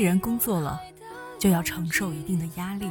[0.00, 0.80] 既然工作了，
[1.38, 2.90] 就要承受一定的压力。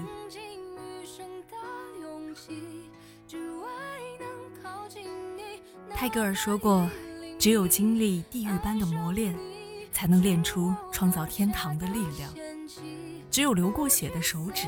[5.90, 6.88] 泰戈尔说过
[7.40, 9.36] ：“只有经历地狱般的磨练，
[9.92, 12.30] 才能练出创造天堂的力量；
[13.32, 14.68] 只有流过血的手指，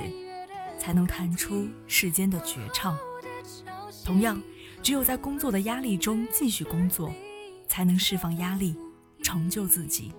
[0.79, 2.98] 才能弹出世间的绝唱。
[4.03, 4.41] 同样，
[4.81, 7.13] 只有在工作的压力中继续工作，
[7.67, 8.76] 才能释放压力，
[9.21, 10.12] 成就自己。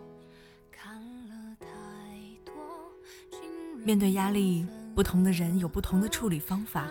[3.84, 6.88] 面对压力，不同的人有不同的处理方法，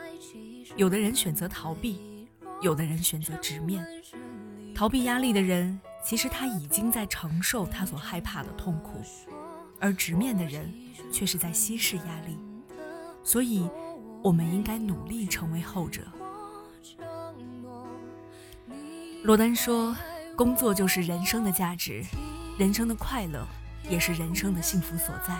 [0.76, 1.99] 有的人选择逃避。”
[2.62, 3.84] 有的人选择直面，
[4.76, 9.02] 逃避压力的人，其实他已经在承受他所害怕的痛苦；
[9.80, 10.72] 而直面的人，
[11.12, 12.38] 却是在稀释压力。
[13.23, 13.68] 所以，
[14.21, 16.04] 我们应该努力成为后者。
[19.23, 19.98] 罗丹说
[20.38, 22.04] ：“工作就是人生的价值，
[22.60, 23.44] 人生的快乐，
[23.90, 25.35] 也是人生的幸福所在。”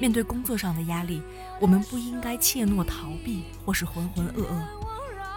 [0.00, 1.22] 面对工作上的压力，
[1.60, 4.64] 我们不应该怯懦逃避，或是浑浑噩噩。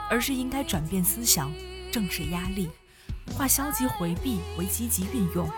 [0.09, 1.51] 而是应该转变思想，
[1.91, 2.69] 正视压力，
[3.35, 5.49] 化消极回避为积极运用。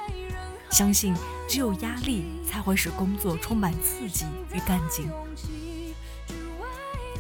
[0.72, 1.14] 相信
[1.48, 5.08] 只有压力才会使工作充满刺激与干劲。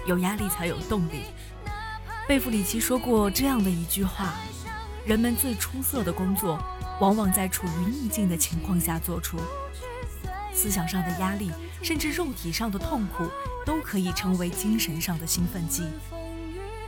[0.08, 1.25] 有压力才有动力。
[2.27, 4.33] 贝弗里奇说过这样的一句话：
[5.05, 6.58] 人们最出色的工作，
[6.99, 9.38] 往往在处于逆境的情况下做出。
[10.56, 11.52] 思想上的压力，
[11.84, 13.30] 甚至肉体上的痛苦，
[13.66, 15.84] 都可以成为精神上的兴奋剂。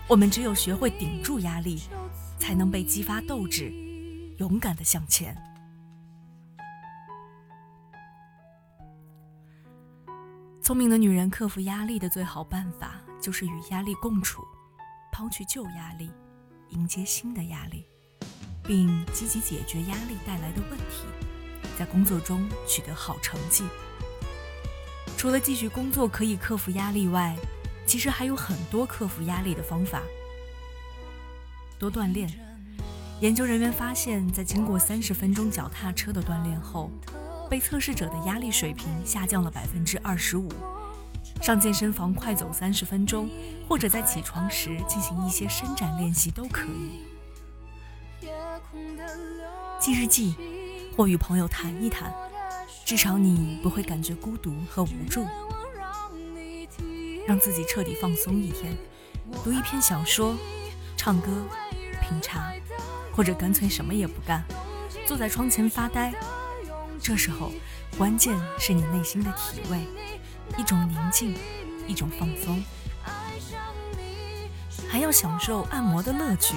[0.08, 1.82] 我们只有学会顶住压力，
[2.40, 3.73] 才能被激发斗志，
[4.38, 5.38] 勇敢的向前。
[10.62, 14.42] 聪明的女人克服压力的最好办法，就是与压力共处，
[15.12, 16.10] 抛去旧压力，
[16.70, 17.86] 迎接新的压力，
[18.64, 21.05] 并积极解决压力带来的问题，
[21.77, 23.64] 在工作中取得好成绩。
[25.15, 27.36] 除了继续工作可以克服压力外，
[27.86, 30.02] 其实还有很多克服压力的方法。
[31.77, 32.27] 多锻炼。
[33.20, 36.92] 研究人员发现，在经过三十分钟脚踏车的锻炼后，
[37.49, 40.48] 被测试者的压力水平下降了百分之二十五。
[41.42, 43.30] 上健身房快走三十分钟，
[43.67, 47.02] 或者在起床时进行一些伸展练习都可以。
[49.80, 50.36] 记日记，
[50.98, 52.12] 或与朋友谈一谈，
[52.84, 55.24] 至少你不会感觉孤独和无助。
[57.28, 58.76] 让自己彻底放松一天，
[59.44, 60.36] 读一篇小说，
[60.96, 61.30] 唱歌，
[62.02, 62.52] 品茶，
[63.14, 64.44] 或者干脆什么也不干，
[65.06, 66.12] 坐在窗前发呆。
[67.00, 67.52] 这时候，
[67.96, 69.86] 关键是你内心的体味，
[70.58, 71.38] 一种宁静，
[71.86, 72.64] 一种放松。
[74.90, 76.56] 还要享受按摩的乐趣，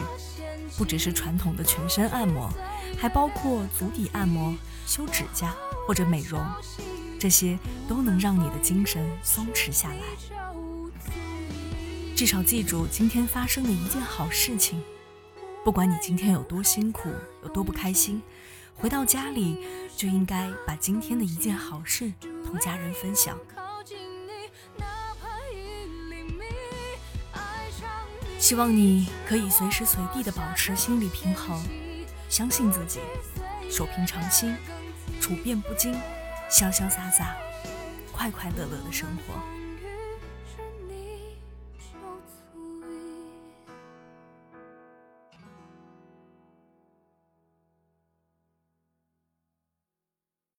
[0.78, 2.51] 不只是传统的全身按摩，
[2.99, 4.55] 还包括足底按摩、
[4.87, 5.55] 修指甲
[5.87, 6.45] 或者美容，
[7.19, 7.59] 这些
[7.89, 9.97] 都能让你的精神松弛下来。
[12.15, 14.83] 至少记住今天发生的一件好事情，
[15.65, 17.09] 不管你今天有多辛苦，
[17.43, 18.21] 有多不开心，
[18.75, 19.57] 回到家里
[19.97, 22.12] 就应该把今天的一件好事
[22.45, 23.39] 同家人分享。
[28.39, 31.62] 希望你可以随时随地的保持心理平衡，
[32.30, 33.00] 相信自己，
[33.68, 34.56] 守平常心，
[35.20, 35.92] 处变不惊，
[36.48, 37.36] 潇潇洒洒，
[38.12, 39.59] 快快乐乐的生活。